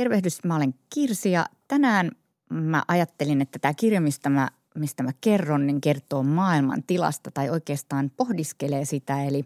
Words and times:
Tervehdys, 0.00 0.44
mä 0.44 0.56
olen 0.56 0.74
Kirsi 0.94 1.32
ja 1.32 1.46
tänään 1.68 2.10
mä 2.50 2.82
ajattelin, 2.88 3.40
että 3.40 3.58
tämä 3.58 3.74
kirja, 3.74 4.00
mistä 4.00 4.30
mä, 4.30 4.48
mistä 4.74 5.02
mä 5.02 5.10
kerron, 5.20 5.66
niin 5.66 5.80
kertoo 5.80 6.22
maailman 6.22 6.82
tilasta 6.86 7.30
tai 7.30 7.50
oikeastaan 7.50 8.10
pohdiskelee 8.16 8.84
sitä. 8.84 9.24
Eli 9.24 9.44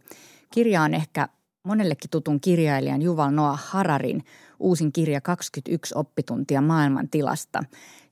kirja 0.50 0.82
on 0.82 0.94
ehkä 0.94 1.28
monellekin 1.64 2.10
tutun 2.10 2.40
kirjailijan 2.40 3.02
Juval 3.02 3.30
Noah 3.30 3.64
Hararin 3.64 4.24
uusin 4.60 4.92
kirja 4.92 5.20
21 5.20 5.94
oppituntia 5.98 6.60
maailman 6.60 7.08
tilasta. 7.08 7.64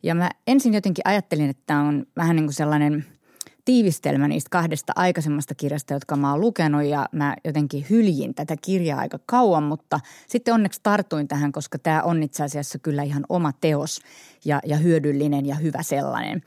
Ja 0.03 0.15
mä 0.15 0.31
ensin 0.47 0.75
jotenkin 0.75 1.03
ajattelin, 1.09 1.51
että 1.51 1.63
tämä 1.67 1.83
on 1.83 2.07
vähän 2.17 2.37
niin 2.37 2.47
kuin 2.47 2.55
sellainen– 2.55 3.05
tiivistelmä 3.65 4.29
niistä 4.29 4.49
kahdesta 4.51 4.93
aikaisemmasta 4.97 5.55
kirjasta, 5.55 5.95
jotka 5.95 6.17
mä 6.17 6.31
oon 6.31 6.41
lukenut 6.41 6.85
ja 6.85 7.09
mä 7.13 7.37
jotenkin 7.45 7.87
hyljin 7.91 8.35
tätä 8.35 8.57
kirjaa 8.63 9.01
aika 9.01 9.19
kauan, 9.27 9.63
mutta 9.63 10.01
sitten 10.29 10.55
onneksi 10.55 10.81
tartuin 10.83 11.29
tähän, 11.29 11.53
koska 11.53 11.79
tämä 11.79 12.03
on 12.03 12.23
itse 12.23 12.45
asiassa 12.45 12.79
kyllä 12.79 13.03
ihan 13.03 13.25
oma 13.29 13.53
teos 13.61 14.01
ja, 14.45 14.61
ja 14.67 14.77
hyödyllinen 14.77 15.47
ja 15.47 15.55
hyvä 15.55 15.83
sellainen. 15.83 16.43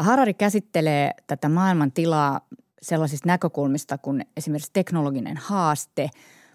Harari 0.00 0.34
käsittelee 0.34 1.10
tätä 1.26 1.48
maailman 1.48 1.92
tilaa 1.92 2.40
sellaisista 2.82 3.28
näkökulmista 3.28 3.98
kuin 3.98 4.24
esimerkiksi 4.36 4.70
teknologinen 4.72 5.36
haaste, 5.36 6.10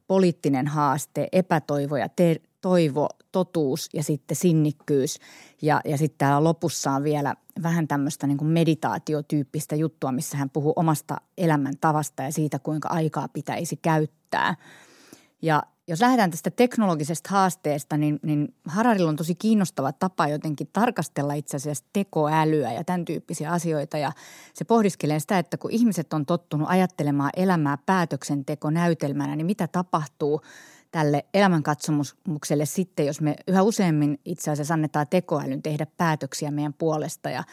poliittinen 0.08 0.68
haaste, 0.68 1.28
epätoivo 1.32 1.98
ja 1.98 2.10
ter- 2.10 2.40
toivo, 2.62 3.10
totuus 3.32 3.90
ja 3.94 4.04
sitten 4.04 4.38
sinnikkyys. 4.38 5.20
Ja, 5.62 5.82
ja 5.86 5.98
sitten 5.98 6.18
täällä 6.18 6.44
lopussa 6.44 6.92
on 6.92 7.04
vielä 7.04 7.36
vähän 7.64 7.88
tämmöistä 7.88 8.28
niin 8.28 8.38
kuin 8.38 8.50
meditaatiotyyppistä 8.52 9.76
juttua, 9.76 10.12
missä 10.12 10.38
hän 10.38 10.50
puhuu 10.50 10.74
omasta 10.76 11.18
elämäntavasta 11.38 12.24
ja 12.24 12.32
siitä, 12.32 12.60
kuinka 12.60 12.90
aikaa 12.90 13.28
pitäisi 13.28 13.76
käyttää. 13.76 14.56
Ja 15.42 15.64
jos 15.88 16.02
lähdetään 16.02 16.32
tästä 16.32 16.52
teknologisesta 16.52 17.30
haasteesta, 17.30 17.98
niin, 17.98 18.20
niin 18.24 18.56
Hararilla 18.66 19.10
on 19.10 19.16
tosi 19.16 19.36
kiinnostava 19.36 19.92
tapa 19.92 20.28
jotenkin 20.28 20.70
tarkastella 20.74 21.34
itse 21.34 21.58
asiassa 21.58 21.86
tekoälyä 21.94 22.74
ja 22.74 22.84
tämän 22.84 23.06
tyyppisiä 23.06 23.52
asioita. 23.52 23.98
Ja 23.98 24.12
se 24.54 24.66
pohdiskelee 24.66 25.20
sitä, 25.20 25.40
että 25.40 25.58
kun 25.58 25.72
ihmiset 25.72 26.14
on 26.14 26.26
tottunut 26.26 26.70
ajattelemaan 26.70 27.30
elämää 27.36 27.78
päätöksentekonäytelmänä, 27.86 29.36
niin 29.36 29.46
mitä 29.46 29.68
tapahtuu– 29.68 30.42
tälle 30.92 31.26
elämänkatsomukselle 31.34 32.66
sitten, 32.66 33.06
jos 33.06 33.22
me 33.22 33.36
yhä 33.48 33.62
useammin 33.62 34.20
itse 34.26 34.52
asiassa 34.52 34.74
annetaan 34.74 35.08
tekoälyn 35.10 35.62
tehdä 35.62 35.86
päätöksiä 35.98 36.52
meidän 36.52 36.74
puolesta 36.74 37.30
ja 37.30 37.44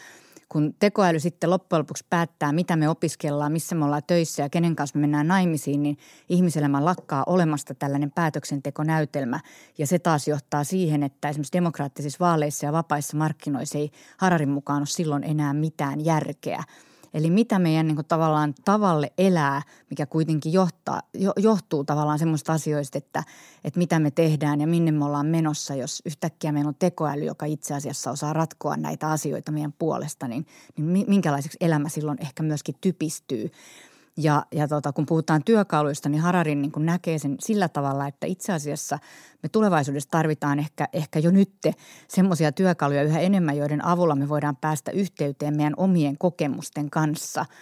kun 0.49 0.75
tekoäly 0.79 1.19
sitten 1.19 1.49
loppujen 1.49 1.79
lopuksi 1.79 2.05
päättää, 2.09 2.51
mitä 2.51 2.75
me 2.75 2.89
opiskellaan, 2.89 3.51
missä 3.51 3.75
me 3.75 3.85
ollaan 3.85 4.01
töissä 4.07 4.43
ja 4.43 4.49
kenen 4.49 4.75
kanssa 4.75 4.97
me 4.97 5.01
mennään 5.01 5.27
naimisiin, 5.27 5.83
niin 5.83 5.97
ihmiselämä 6.29 6.85
lakkaa 6.85 7.23
olemasta 7.27 7.73
tällainen 7.73 8.11
päätöksentekonäytelmä. 8.11 9.39
Ja 9.77 9.87
se 9.87 9.99
taas 9.99 10.27
johtaa 10.27 10.63
siihen, 10.63 11.03
että 11.03 11.29
esimerkiksi 11.29 11.53
demokraattisissa 11.53 12.17
vaaleissa 12.19 12.65
ja 12.65 12.71
vapaissa 12.71 13.17
markkinoissa 13.17 13.77
ei 13.77 13.91
Hararin 14.17 14.49
mukaan 14.49 14.79
ole 14.79 14.85
silloin 14.85 15.23
enää 15.23 15.53
mitään 15.53 16.05
järkeä– 16.05 16.63
Eli 17.17 17.29
mitä 17.29 17.59
meidän 17.59 17.87
niin 17.87 17.95
kuin, 17.95 18.05
tavallaan 18.05 18.55
tavalle 18.65 19.13
elää, 19.17 19.61
mikä 19.89 20.05
kuitenkin 20.05 20.53
johtaa, 20.53 21.01
jo, 21.13 21.33
johtuu 21.37 21.83
tavallaan 21.83 22.19
semmoista 22.19 22.53
asioista, 22.53 22.97
että, 22.97 23.23
että 23.63 23.77
mitä 23.77 23.99
me 23.99 24.11
tehdään 24.11 24.61
ja 24.61 24.67
minne 24.67 24.91
me 24.91 25.05
ollaan 25.05 25.25
menossa, 25.25 25.75
jos 25.75 26.01
yhtäkkiä 26.05 26.51
meillä 26.51 26.67
on 26.67 26.75
tekoäly, 26.79 27.25
joka 27.25 27.45
itse 27.45 27.73
asiassa 27.73 28.11
osaa 28.11 28.33
ratkoa 28.33 28.77
näitä 28.77 29.09
asioita 29.09 29.51
meidän 29.51 29.73
puolesta, 29.79 30.27
niin, 30.27 30.45
niin 30.77 31.05
minkälaiseksi 31.07 31.57
elämä 31.61 31.89
silloin 31.89 32.17
ehkä 32.21 32.43
myöskin 32.43 32.75
typistyy. 32.81 33.51
Ja, 34.17 34.45
ja 34.51 34.67
tota, 34.67 34.93
kun 34.93 35.05
puhutaan 35.05 35.43
työkaluista, 35.43 36.09
niin 36.09 36.21
Hararin 36.21 36.61
niin 36.61 36.71
näkee 36.77 37.19
sen 37.19 37.35
sillä 37.39 37.69
tavalla, 37.69 38.07
että 38.07 38.27
itse 38.27 38.53
asiassa 38.53 38.99
me 39.43 39.49
tulevaisuudessa 39.49 40.09
tarvitaan 40.09 40.59
ehkä, 40.59 40.87
ehkä 40.93 41.19
jo 41.19 41.31
nyt 41.31 41.51
semmoisia 42.07 42.51
työkaluja 42.51 43.03
yhä 43.03 43.19
enemmän, 43.19 43.57
joiden 43.57 43.85
avulla 43.85 44.15
me 44.15 44.29
voidaan 44.29 44.55
päästä 44.55 44.91
yhteyteen 44.91 45.57
meidän 45.57 45.73
omien 45.77 46.17
kokemusten 46.17 46.89
kanssa– 46.89 47.45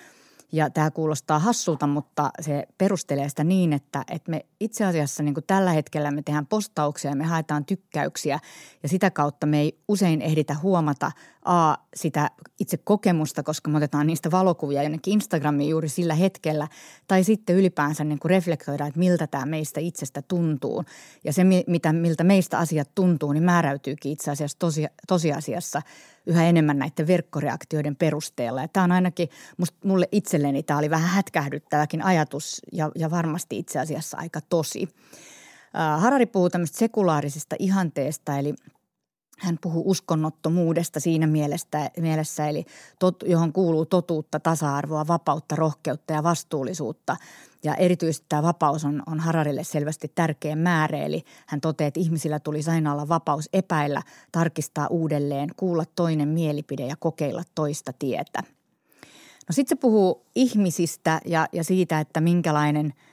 ja 0.52 0.70
tämä 0.70 0.92
kuulostaa 0.92 1.40
hassulta, 1.40 1.88
mutta 1.88 2.32
se 2.42 2.68
perustelee 2.78 3.30
sitä 3.30 3.44
niin, 3.44 3.74
että, 3.74 4.04
että 4.12 4.32
me 4.32 4.46
itse 4.66 4.86
asiassa 4.86 5.24
niin 5.24 5.34
kuin 5.34 5.44
tällä 5.48 5.72
hetkellä 5.72 6.12
me 6.12 6.22
tehdään 6.22 6.48
postauksia 6.48 7.12
ja 7.12 7.16
me 7.16 7.24
haetaan 7.24 7.66
tykkäyksiä 7.66 8.40
ja 8.84 8.90
sitä 8.90 9.12
kautta 9.12 9.46
me 9.46 9.62
ei 9.62 9.80
usein 9.88 10.22
ehditä 10.22 10.56
huomata 10.62 11.12
A, 11.46 11.76
sitä 11.96 12.32
itse 12.60 12.78
kokemusta, 12.78 13.44
koska 13.44 13.70
me 13.70 13.78
otetaan 13.78 14.08
niistä 14.08 14.32
valokuvia 14.32 14.84
jonnekin 14.84 15.14
Instagramiin 15.14 15.70
juuri 15.70 15.90
sillä 15.90 16.14
hetkellä 16.14 16.68
tai 17.08 17.24
sitten 17.24 17.56
ylipäänsä 17.56 18.04
niin 18.04 18.20
kuin 18.20 18.30
reflektoidaan, 18.30 18.88
että 18.88 19.00
miltä 19.00 19.28
tämä 19.28 19.46
meistä 19.46 19.80
itsestä 19.80 20.22
tuntuu. 20.22 20.84
Ja 21.24 21.34
se, 21.34 21.44
mitä, 21.68 21.94
miltä 21.94 22.24
meistä 22.24 22.58
asiat 22.58 22.90
tuntuu, 22.96 23.34
niin 23.34 23.44
määräytyykin 23.44 24.12
itse 24.12 24.32
asiassa 24.32 24.60
tosi, 24.60 24.86
tosiasiassa– 25.08 25.82
yhä 26.26 26.50
enemmän 26.50 26.80
näiden 26.80 27.08
verkkoreaktioiden 27.08 27.96
perusteella. 27.96 28.62
Ja 28.62 28.68
tämä 28.68 28.84
on 28.84 28.92
ainakin 28.92 29.30
musta, 29.58 29.78
mulle 29.84 30.10
itselleni 30.12 30.64
tämä 30.64 30.80
oli 30.80 30.90
vähän 30.90 31.10
hätkähdyttäväkin 31.10 32.02
ajatus 32.02 32.62
ja, 32.72 32.92
ja 32.96 33.12
varmasti 33.12 33.58
itse 33.58 33.80
asiassa 33.80 34.18
aika 34.18 34.42
tosi. 34.56 34.90
Harari 35.98 36.26
puhuu 36.26 36.50
tämmöistä 36.50 36.78
sekulaarisesta 36.78 37.56
ihanteesta, 37.60 38.38
eli 38.38 38.54
hän 39.40 39.58
puhuu 39.62 39.90
uskonnottomuudesta 39.90 41.00
siinä 41.00 41.28
mielessä, 41.28 41.92
mielessä 42.00 42.48
eli 42.48 42.66
tot, 43.00 43.24
johon 43.26 43.54
kuuluu 43.54 43.86
totuutta, 43.86 44.40
tasa-arvoa, 44.40 45.08
vapautta, 45.08 45.56
rohkeutta 45.56 46.14
ja 46.14 46.24
vastuullisuutta. 46.24 47.18
Ja 47.64 47.76
erityisesti 47.76 48.26
tämä 48.30 48.44
vapaus 48.44 48.86
on, 48.86 49.04
on 49.08 49.20
Hararille 49.20 49.64
selvästi 49.64 50.12
tärkeä 50.16 50.56
määrä, 50.56 50.98
eli 50.98 51.24
hän 51.48 51.62
toteaa, 51.62 51.88
että 51.88 52.00
ihmisillä 52.00 52.40
tulisi 52.40 52.72
aina 52.72 52.94
olla 52.94 53.08
vapaus 53.08 53.50
epäillä, 53.54 54.02
tarkistaa 54.32 54.88
uudelleen, 54.88 55.50
kuulla 55.58 55.84
toinen 55.96 56.28
mielipide 56.28 56.88
ja 56.88 56.96
kokeilla 57.00 57.44
toista 57.56 57.94
tietä. 58.00 58.44
No 59.48 59.52
sitten 59.52 59.78
se 59.78 59.82
puhuu 59.82 60.26
ihmisistä 60.36 61.22
ja, 61.26 61.48
ja 61.54 61.64
siitä, 61.64 62.00
että 62.00 62.22
minkälainen– 62.22 62.94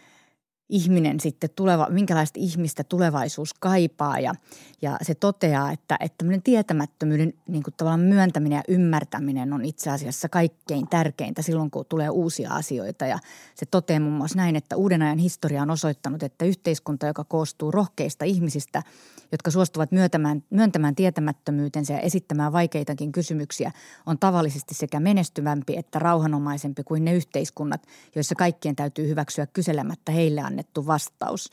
ihminen 0.72 1.20
sitten 1.20 1.50
tuleva, 1.56 1.86
minkälaista 1.90 2.40
ihmistä 2.40 2.84
tulevaisuus 2.84 3.54
kaipaa 3.54 4.18
ja, 4.18 4.34
ja 4.82 4.96
se 5.02 5.14
toteaa, 5.14 5.72
että, 5.72 5.96
että 6.00 6.18
tämmöinen 6.18 6.42
tietämättömyyden 6.42 7.34
niin 7.48 7.62
kuin 7.62 7.74
tavallaan 7.76 8.00
myöntäminen 8.00 8.56
ja 8.56 8.62
ymmärtäminen 8.68 9.52
on 9.52 9.64
itse 9.64 9.90
asiassa 9.90 10.28
kaikkein 10.28 10.88
tärkeintä 10.88 11.42
silloin, 11.42 11.70
kun 11.70 11.84
tulee 11.88 12.10
uusia 12.10 12.50
asioita. 12.50 13.06
Ja 13.06 13.18
se 13.54 13.66
toteaa 13.66 14.00
muun 14.00 14.14
muassa 14.14 14.36
näin, 14.36 14.56
että 14.56 14.76
uuden 14.76 15.02
ajan 15.02 15.18
historia 15.18 15.62
on 15.62 15.70
osoittanut, 15.70 16.22
että 16.22 16.44
yhteiskunta, 16.44 17.06
joka 17.06 17.24
koostuu 17.24 17.70
rohkeista 17.70 18.24
ihmisistä, 18.24 18.82
jotka 19.32 19.50
suostuvat 19.50 19.92
myöntämään, 19.92 20.44
myöntämään 20.50 20.94
tietämättömyytensä 20.94 21.92
ja 21.92 22.00
esittämään 22.00 22.52
vaikeitakin 22.52 23.12
kysymyksiä, 23.12 23.72
on 24.06 24.18
tavallisesti 24.18 24.74
sekä 24.74 25.00
menestyvämpi 25.00 25.76
että 25.76 25.98
rauhanomaisempi 25.98 26.84
kuin 26.84 27.04
ne 27.04 27.14
yhteiskunnat, 27.14 27.86
joissa 28.14 28.34
kaikkien 28.34 28.76
täytyy 28.76 29.08
hyväksyä 29.08 29.46
kyselemättä 29.46 30.12
heille 30.12 30.40
annettu 30.40 30.61
annettu 30.62 30.86
vastaus. 30.86 31.50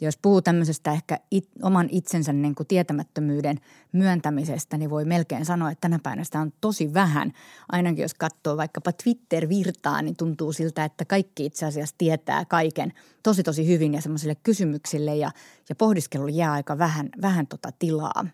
Ja 0.00 0.08
jos 0.08 0.18
puhuu 0.22 0.42
tämmöisestä 0.42 0.92
ehkä 0.92 1.18
it, 1.30 1.48
oman 1.62 1.88
itsensä 1.90 2.32
niin 2.32 2.54
kuin 2.54 2.66
tietämättömyyden 2.66 3.60
myöntämisestä, 3.92 4.78
niin 4.78 4.90
voi 4.90 5.04
melkein 5.04 5.44
sanoa, 5.44 5.70
että 5.70 5.80
tänä 5.80 5.98
päivänä 6.02 6.24
sitä 6.24 6.40
on 6.40 6.52
tosi 6.60 6.94
vähän. 6.94 7.32
Ainakin 7.68 8.02
jos 8.02 8.14
katsoo 8.14 8.56
vaikkapa 8.56 8.92
Twitter-virtaa, 8.92 10.02
niin 10.02 10.16
tuntuu 10.16 10.52
siltä, 10.52 10.84
että 10.84 11.04
kaikki 11.04 11.46
itse 11.46 11.66
asiassa 11.66 11.94
tietää 11.98 12.44
kaiken 12.44 12.92
tosi 13.22 13.42
tosi 13.42 13.66
hyvin 13.66 13.94
ja 13.94 14.00
semmoisille 14.00 14.34
kysymyksille 14.34 15.16
ja, 15.16 15.30
ja 15.68 15.74
pohdiskelulle 15.74 16.32
jää 16.32 16.52
aika 16.52 16.78
vähän, 16.78 17.08
vähän 17.22 17.46
tota 17.46 17.70
tilaa. 17.78 18.26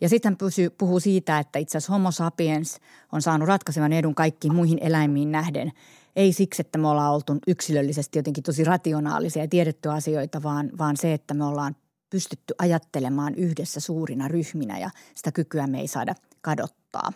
Ja 0.00 0.08
sitten 0.08 0.36
hän 0.40 0.70
puhuu 0.78 1.00
siitä, 1.00 1.38
että 1.38 1.58
itse 1.58 1.78
asiassa 1.78 1.92
homo 1.92 2.10
sapiens 2.10 2.80
on 3.12 3.22
saanut 3.22 3.48
ratkaisevan 3.48 3.92
edun 3.92 4.14
kaikkiin 4.14 4.54
muihin 4.54 4.78
eläimiin 4.82 5.32
nähden– 5.32 5.72
ei 6.16 6.32
siksi, 6.32 6.62
että 6.62 6.78
me 6.78 6.88
ollaan 6.88 7.14
oltu 7.14 7.38
yksilöllisesti 7.46 8.18
jotenkin 8.18 8.44
tosi 8.44 8.64
rationaalisia 8.64 9.42
ja 9.42 9.48
tiedetty 9.48 9.88
asioita, 9.88 10.42
vaan, 10.42 10.70
vaan 10.78 10.96
se, 10.96 11.12
että 11.12 11.34
me 11.34 11.44
ollaan 11.44 11.76
pystytty 12.10 12.54
ajattelemaan 12.58 13.34
yhdessä 13.34 13.80
suurina 13.80 14.28
ryhminä 14.28 14.78
ja 14.78 14.90
sitä 15.14 15.32
kykyä 15.32 15.66
me 15.66 15.80
ei 15.80 15.88
saada 15.88 16.14
kadottaa. 16.40 17.12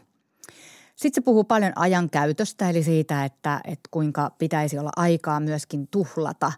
Sitten 0.97 1.23
se 1.23 1.25
puhuu 1.25 1.45
paljon 1.45 1.73
ajankäytöstä, 1.77 2.71
eli 2.71 2.83
siitä, 2.83 3.25
että, 3.25 3.61
että 3.65 3.89
kuinka 3.91 4.31
pitäisi 4.39 4.79
olla 4.79 4.91
aikaa 4.97 5.41
myöskin 5.41 5.89
tuhlata, 5.91 6.53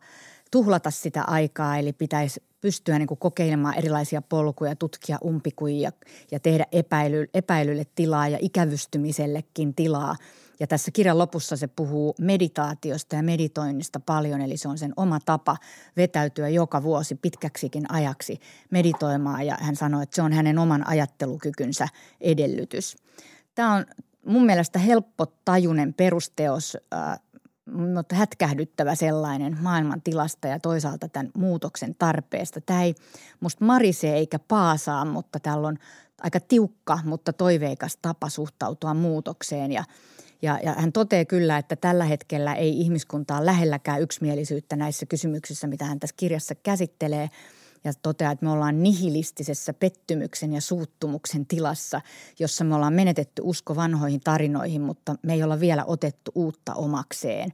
tuhlata 0.51 0.91
sitä 0.91 1.23
aikaa, 1.23 1.77
eli 1.77 1.93
pitäisi 1.93 2.43
pystyä 2.61 2.99
niin 2.99 3.07
kuin 3.09 3.19
kokeilemaan 3.19 3.79
erilaisia 3.79 4.23
polkuja, 4.23 4.77
tutkia 4.77 5.19
umpikuja 5.25 5.93
ja 6.31 6.41
tehdä 6.41 6.67
epäily, 6.73 7.27
epäilylle 7.35 7.87
tilaa 7.95 8.29
ja 8.29 8.39
ikävystymisellekin 8.41 9.75
tilaa– 9.75 10.17
ja 10.61 10.67
tässä 10.67 10.91
kirjan 10.91 11.19
lopussa 11.19 11.57
se 11.57 11.67
puhuu 11.67 12.15
meditaatiosta 12.21 13.17
ja 13.17 13.23
meditoinnista 13.23 14.01
paljon, 14.01 14.41
eli 14.41 14.57
se 14.57 14.69
on 14.69 14.79
sen 14.79 14.93
oma 14.97 15.19
tapa 15.25 15.57
vetäytyä 15.97 16.49
joka 16.49 16.83
vuosi 16.83 17.15
pitkäksikin 17.15 17.93
ajaksi 17.93 18.41
meditoimaan. 18.71 19.47
Ja 19.47 19.57
hän 19.61 19.77
sanoi, 19.77 20.03
että 20.03 20.17
se 20.17 20.23
on 20.23 20.33
hänen 20.33 20.59
oman 20.59 20.87
ajattelukykynsä 20.87 21.89
edellytys. 22.21 22.97
Tämä 23.55 23.75
on 23.75 23.87
mun 24.27 24.47
mielestä 24.47 24.79
helppo 24.79 25.27
tajunen 25.45 25.95
perusteos. 25.95 26.77
Mutta 27.73 28.15
hätkähdyttävä 28.15 28.95
sellainen 28.95 29.57
maailman 29.61 30.03
tilasta 30.03 30.49
ja 30.49 30.59
toisaalta 30.59 31.09
tämän 31.09 31.31
muutoksen 31.35 31.95
tarpeesta. 31.99 32.61
Tämä 32.61 32.83
ei 32.83 32.95
musta 33.41 33.65
marisee 33.65 34.17
eikä 34.17 34.39
paasaa, 34.39 35.05
mutta 35.05 35.41
täällä 35.41 35.69
on 35.69 35.79
aika 36.23 36.41
tiukka, 36.41 36.99
mutta 37.05 37.33
toiveikas 37.33 37.99
tapa 38.03 38.29
suhtautua 38.29 38.95
muutokseen 38.95 39.73
ja 39.73 39.85
ja, 40.43 40.59
ja 40.63 40.73
hän 40.73 40.93
toteaa 40.93 41.25
kyllä, 41.25 41.59
että 41.59 41.77
tällä 41.77 42.05
hetkellä 42.05 42.55
ei 42.55 42.81
ihmiskuntaa 42.81 43.47
lähelläkään 43.47 44.03
yksimielisyyttä 44.03 44.77
näissä 44.77 45.07
kysymyksissä, 45.07 45.67
mitä 45.67 45.85
hän 45.85 46.01
tässä 46.01 46.17
kirjassa 46.17 46.55
käsittelee– 46.55 47.31
ja 47.85 47.93
toteaa, 48.03 48.33
että 48.33 48.45
me 48.45 48.53
ollaan 48.53 48.83
nihilistisessä 48.83 49.73
pettymyksen 49.73 50.53
ja 50.53 50.61
suuttumuksen 50.61 51.47
tilassa, 51.47 52.01
jossa 52.39 52.65
me 52.65 52.75
ollaan 52.75 52.93
menetetty 52.93 53.43
usko 53.45 53.77
vanhoihin 53.77 54.21
tarinoihin, 54.21 54.81
mutta 54.83 55.15
me 55.23 55.33
ei 55.33 55.43
olla 55.43 55.61
vielä 55.61 55.85
otettu 55.85 56.33
uutta 56.35 56.75
omakseen. 56.75 57.53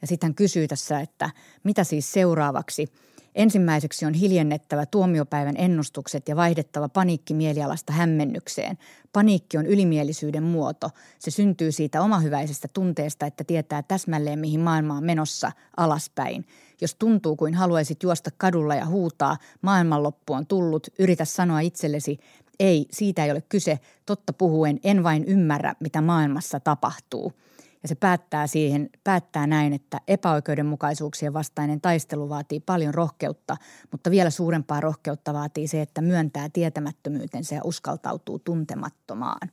Ja 0.00 0.06
sitten 0.06 0.28
hän 0.28 0.34
kysyy 0.34 0.68
tässä, 0.68 1.00
että 1.00 1.30
mitä 1.64 1.84
siis 1.84 2.12
seuraavaksi– 2.12 2.88
Ensimmäiseksi 3.34 4.06
on 4.06 4.14
hiljennettävä 4.14 4.86
tuomiopäivän 4.86 5.54
ennustukset 5.58 6.28
ja 6.28 6.36
vaihdettava 6.36 6.88
paniikki 6.88 7.34
mielialasta 7.34 7.92
hämmennykseen. 7.92 8.78
Paniikki 9.12 9.58
on 9.58 9.66
ylimielisyyden 9.66 10.42
muoto. 10.42 10.90
Se 11.18 11.30
syntyy 11.30 11.72
siitä 11.72 12.02
omahyväisestä 12.02 12.68
tunteesta, 12.72 13.26
että 13.26 13.44
tietää 13.44 13.82
täsmälleen 13.82 14.38
mihin 14.38 14.60
maailma 14.60 14.96
on 14.96 15.04
menossa 15.04 15.52
alaspäin. 15.76 16.46
Jos 16.80 16.94
tuntuu 16.94 17.36
kuin 17.36 17.54
haluaisit 17.54 18.02
juosta 18.02 18.30
kadulla 18.36 18.74
ja 18.74 18.86
huutaa, 18.86 19.36
maailmanloppu 19.62 20.32
on 20.32 20.46
tullut, 20.46 20.86
yritä 20.98 21.24
sanoa 21.24 21.60
itsellesi, 21.60 22.18
ei, 22.60 22.86
siitä 22.90 23.24
ei 23.24 23.30
ole 23.30 23.42
kyse, 23.48 23.78
totta 24.06 24.32
puhuen, 24.32 24.80
en 24.84 25.02
vain 25.02 25.24
ymmärrä, 25.24 25.74
mitä 25.80 26.00
maailmassa 26.00 26.60
tapahtuu– 26.60 27.32
ja 27.82 27.88
se 27.88 27.94
päättää, 27.94 28.46
siihen, 28.46 28.90
päättää 29.04 29.46
näin, 29.46 29.72
että 29.72 30.00
epäoikeudenmukaisuuksien 30.08 31.32
vastainen 31.32 31.80
taistelu 31.80 32.28
vaatii 32.28 32.60
paljon 32.60 32.94
rohkeutta, 32.94 33.56
mutta 33.90 34.10
vielä 34.10 34.30
suurempaa 34.30 34.80
rohkeutta 34.80 35.32
vaatii 35.32 35.68
se, 35.68 35.82
että 35.82 36.00
myöntää 36.00 36.48
tietämättömyytensä 36.48 37.54
ja 37.54 37.60
uskaltautuu 37.64 38.38
tuntemattomaan. 38.38 39.50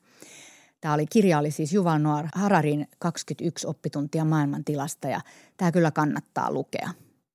Tämä 0.81 0.93
oli, 0.93 1.05
kirja 1.05 1.39
oli 1.39 1.51
siis 1.51 1.73
Juval 1.73 1.99
Noir 1.99 2.25
Hararin 2.35 2.87
21 2.99 3.67
oppituntia 3.67 4.25
maailmantilasta 4.25 5.07
ja 5.07 5.21
tämä 5.57 5.71
kyllä 5.71 5.91
kannattaa 5.91 6.51
lukea. 6.51 6.89